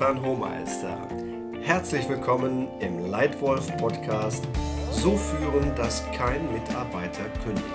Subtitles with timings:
[0.00, 1.08] Stefan Hohmeister.
[1.60, 4.48] Herzlich willkommen im Leitwolf Podcast
[4.90, 7.66] So führen, dass kein Mitarbeiter kündigt.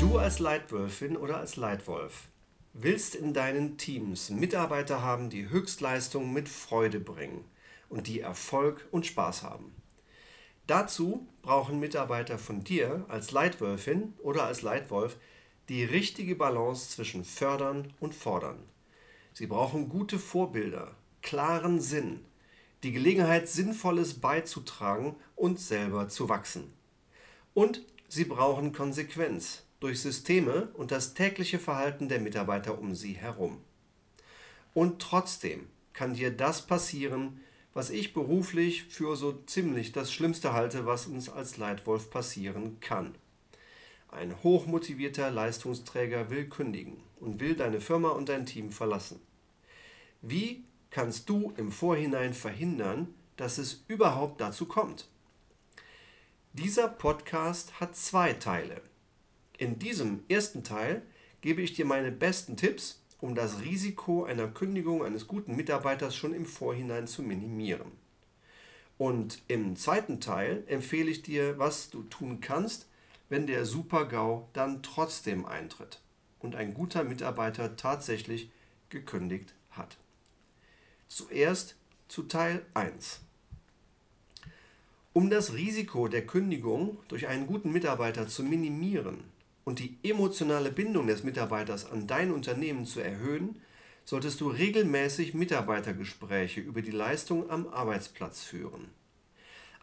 [0.00, 2.26] Du als Leitwölfin oder als Leitwolf
[2.72, 7.44] willst in deinen Teams Mitarbeiter haben, die Höchstleistung mit Freude bringen
[7.88, 9.83] und die Erfolg und Spaß haben.
[10.66, 15.16] Dazu brauchen Mitarbeiter von dir als Leitwölfin oder als Leitwolf
[15.68, 18.58] die richtige Balance zwischen fördern und fordern.
[19.32, 22.24] Sie brauchen gute Vorbilder, klaren Sinn,
[22.82, 26.72] die Gelegenheit, Sinnvolles beizutragen und selber zu wachsen.
[27.52, 33.60] Und sie brauchen Konsequenz durch Systeme und das tägliche Verhalten der Mitarbeiter um sie herum.
[34.72, 37.40] Und trotzdem kann dir das passieren,
[37.74, 43.14] was ich beruflich für so ziemlich das Schlimmste halte, was uns als Leitwolf passieren kann.
[44.08, 49.20] Ein hochmotivierter Leistungsträger will kündigen und will deine Firma und dein Team verlassen.
[50.22, 55.08] Wie kannst du im Vorhinein verhindern, dass es überhaupt dazu kommt?
[56.52, 58.80] Dieser Podcast hat zwei Teile.
[59.58, 61.02] In diesem ersten Teil
[61.40, 66.34] gebe ich dir meine besten Tipps um das Risiko einer Kündigung eines guten Mitarbeiters schon
[66.34, 67.92] im Vorhinein zu minimieren.
[68.98, 72.86] Und im zweiten Teil empfehle ich dir, was du tun kannst,
[73.28, 76.00] wenn der Super-GAU dann trotzdem eintritt
[76.40, 78.50] und ein guter Mitarbeiter tatsächlich
[78.90, 79.96] gekündigt hat.
[81.08, 81.76] Zuerst
[82.08, 83.20] zu Teil 1.
[85.12, 89.24] Um das Risiko der Kündigung durch einen guten Mitarbeiter zu minimieren,
[89.64, 93.60] und die emotionale Bindung des Mitarbeiters an dein Unternehmen zu erhöhen,
[94.04, 98.88] solltest du regelmäßig Mitarbeitergespräche über die Leistung am Arbeitsplatz führen.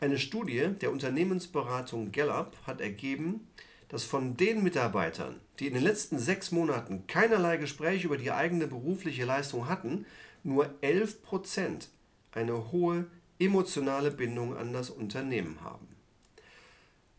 [0.00, 3.46] Eine Studie der Unternehmensberatung Gallup hat ergeben,
[3.88, 8.66] dass von den Mitarbeitern, die in den letzten sechs Monaten keinerlei Gespräche über die eigene
[8.66, 10.06] berufliche Leistung hatten,
[10.42, 11.88] nur 11 Prozent
[12.32, 13.06] eine hohe
[13.38, 15.95] emotionale Bindung an das Unternehmen haben.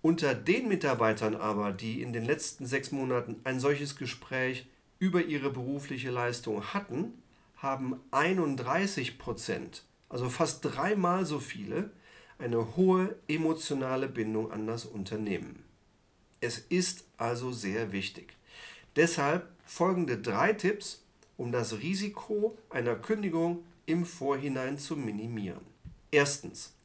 [0.07, 4.65] Unter den Mitarbeitern aber, die in den letzten sechs Monaten ein solches Gespräch
[4.99, 7.21] über ihre berufliche Leistung hatten,
[7.57, 11.89] haben 31 Prozent, also fast dreimal so viele,
[12.39, 15.65] eine hohe emotionale Bindung an das Unternehmen.
[16.39, 18.37] Es ist also sehr wichtig.
[18.95, 21.03] Deshalb folgende drei Tipps,
[21.35, 25.65] um das Risiko einer Kündigung im Vorhinein zu minimieren.
[26.11, 26.76] Erstens.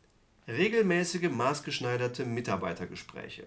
[0.49, 3.47] Regelmäßige maßgeschneiderte Mitarbeitergespräche.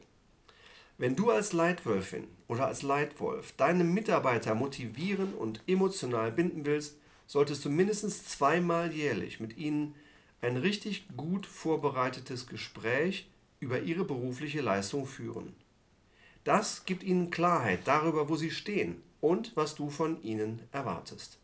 [0.98, 6.98] Wenn du als Leitwölfin oder als Leitwolf deine Mitarbeiter motivieren und emotional binden willst,
[7.28, 9.94] solltest du mindestens zweimal jährlich mit ihnen
[10.40, 13.30] ein richtig gut vorbereitetes Gespräch
[13.60, 15.54] über ihre berufliche Leistung führen.
[16.46, 21.40] Das gibt ihnen Klarheit darüber, wo sie stehen und was du von ihnen erwartest.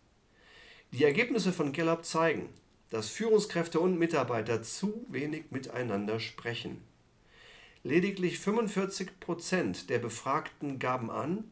[0.93, 2.47] Die Ergebnisse von Gallup zeigen,
[2.91, 6.83] dass Führungskräfte und Mitarbeiter zu wenig miteinander sprechen.
[7.83, 11.45] Lediglich 45 Prozent der Befragten gaben an,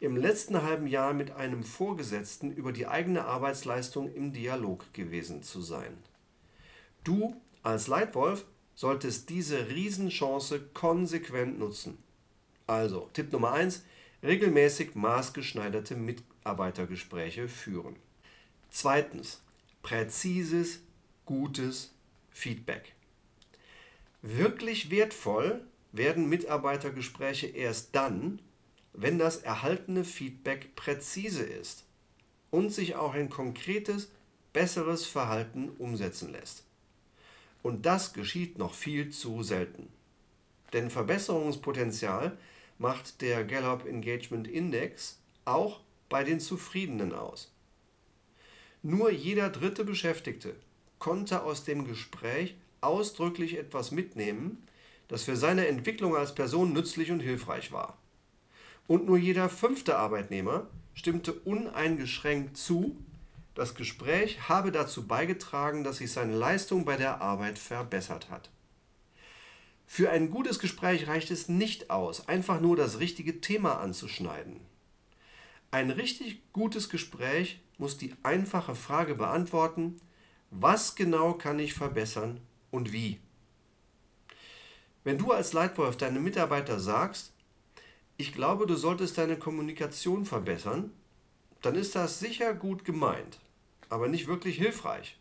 [0.00, 5.60] im letzten halben Jahr mit einem Vorgesetzten über die eigene Arbeitsleistung im Dialog gewesen zu
[5.60, 5.96] sein.
[7.04, 11.98] Du als Leitwolf solltest diese Riesenchance konsequent nutzen.
[12.66, 13.84] Also, Tipp Nummer 1,
[14.22, 17.96] regelmäßig maßgeschneiderte Mitarbeitergespräche führen.
[18.70, 19.40] Zweitens,
[19.82, 20.80] präzises
[21.26, 21.92] gutes
[22.30, 22.94] Feedback.
[24.22, 25.60] Wirklich wertvoll
[25.92, 28.40] werden Mitarbeitergespräche erst dann,
[28.92, 31.84] wenn das erhaltene Feedback präzise ist
[32.50, 34.10] und sich auch ein konkretes,
[34.52, 36.64] besseres Verhalten umsetzen lässt.
[37.62, 39.88] Und das geschieht noch viel zu selten.
[40.72, 42.38] Denn Verbesserungspotenzial
[42.78, 47.52] macht der Gallup Engagement Index auch bei den Zufriedenen aus.
[48.82, 50.54] Nur jeder dritte Beschäftigte
[51.06, 54.66] konnte aus dem Gespräch ausdrücklich etwas mitnehmen,
[55.06, 57.96] das für seine Entwicklung als Person nützlich und hilfreich war.
[58.88, 62.96] Und nur jeder fünfte Arbeitnehmer stimmte uneingeschränkt zu,
[63.54, 68.50] das Gespräch habe dazu beigetragen, dass sich seine Leistung bei der Arbeit verbessert hat.
[69.86, 74.58] Für ein gutes Gespräch reicht es nicht aus, einfach nur das richtige Thema anzuschneiden.
[75.70, 80.00] Ein richtig gutes Gespräch muss die einfache Frage beantworten,
[80.60, 83.18] was genau kann ich verbessern und wie?
[85.04, 87.32] Wenn du als Leitwolf deinem Mitarbeiter sagst,
[88.16, 90.90] ich glaube, du solltest deine Kommunikation verbessern,
[91.62, 93.38] dann ist das sicher gut gemeint,
[93.88, 95.18] aber nicht wirklich hilfreich.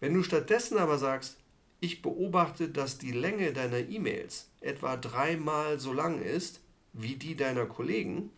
[0.00, 1.36] Wenn du stattdessen aber sagst,
[1.82, 6.60] Ich beobachte, dass die Länge deiner E-Mails etwa dreimal so lang ist
[6.92, 8.30] wie die deiner Kollegen.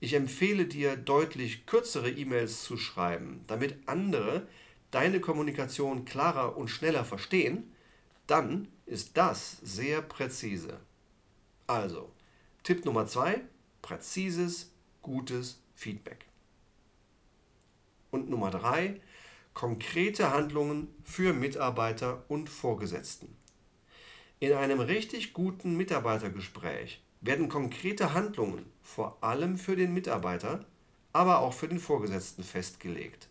[0.00, 4.48] Ich empfehle dir, deutlich kürzere E-Mails zu schreiben, damit andere
[4.92, 7.72] deine Kommunikation klarer und schneller verstehen.
[8.28, 10.78] Dann ist das sehr präzise.
[11.66, 12.12] Also,
[12.62, 13.40] Tipp Nummer zwei:
[13.82, 14.70] präzises,
[15.02, 16.26] gutes Feedback.
[18.12, 19.00] Und Nummer drei,
[19.54, 23.36] konkrete Handlungen für Mitarbeiter und Vorgesetzten.
[24.38, 30.66] In einem richtig guten Mitarbeitergespräch werden konkrete Handlungen vor allem für den Mitarbeiter,
[31.12, 33.28] aber auch für den Vorgesetzten festgelegt.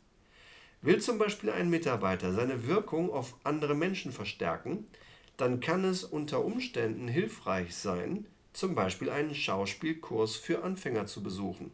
[0.82, 4.88] Will zum Beispiel ein Mitarbeiter seine Wirkung auf andere Menschen verstärken,
[5.38, 11.72] dann kann es unter Umständen hilfreich sein, zum Beispiel einen Schauspielkurs für Anfänger zu besuchen.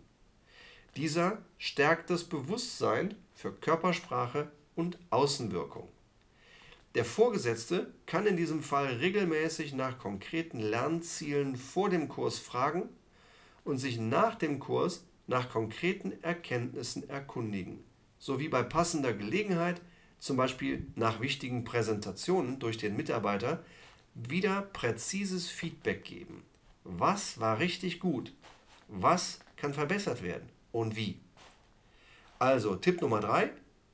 [0.95, 5.87] Dieser stärkt das Bewusstsein für Körpersprache und Außenwirkung.
[6.95, 12.89] Der Vorgesetzte kann in diesem Fall regelmäßig nach konkreten Lernzielen vor dem Kurs fragen
[13.63, 17.83] und sich nach dem Kurs nach konkreten Erkenntnissen erkundigen,
[18.19, 19.81] sowie bei passender Gelegenheit,
[20.19, 23.63] zum Beispiel nach wichtigen Präsentationen durch den Mitarbeiter,
[24.13, 26.43] wieder präzises Feedback geben.
[26.83, 28.33] Was war richtig gut?
[28.87, 30.49] Was kann verbessert werden?
[30.77, 31.19] und wie.
[32.39, 33.51] Also Tipp Nummer drei: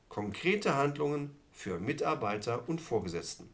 [0.10, 3.50] konkrete Handlungen für Mitarbeiter und Vorgesetzten.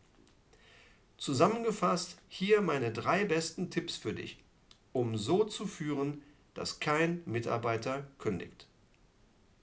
[1.18, 4.42] Zusammengefasst hier meine drei besten Tipps für dich,
[4.94, 6.24] um so zu führen,
[6.54, 8.68] dass kein Mitarbeiter kündigt.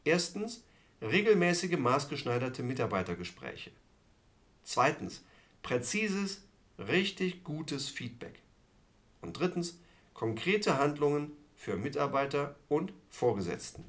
[0.04, 0.62] Erstens,
[1.02, 3.70] regelmäßige maßgeschneiderte Mitarbeitergespräche.
[4.64, 5.22] Zweitens,
[5.62, 6.42] präzises,
[6.78, 8.40] richtig gutes Feedback.
[9.20, 9.78] Und drittens,
[10.14, 13.84] konkrete Handlungen für Mitarbeiter und Vorgesetzten.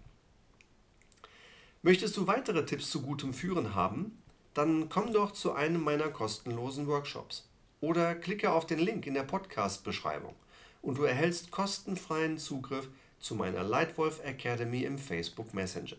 [1.82, 4.18] Möchtest du weitere Tipps zu gutem Führen haben?
[4.54, 7.48] Dann komm doch zu einem meiner kostenlosen Workshops
[7.80, 10.36] oder klicke auf den Link in der Podcast-Beschreibung
[10.82, 12.90] und du erhältst kostenfreien Zugriff
[13.20, 15.98] zu meiner Lightwolf Academy im Facebook Messenger.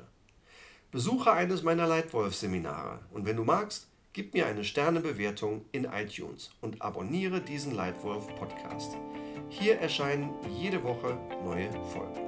[0.91, 6.81] Besuche eines meiner Lightwolf-Seminare und wenn du magst, gib mir eine Sternebewertung in iTunes und
[6.81, 8.97] abonniere diesen Lightwolf Podcast.
[9.51, 12.21] Hier erscheinen jede Woche neue Folgen.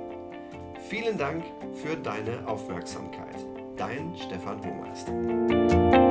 [0.91, 1.43] Vielen Dank
[1.83, 3.47] für deine Aufmerksamkeit.
[3.77, 6.10] Dein Stefan Hohmeister.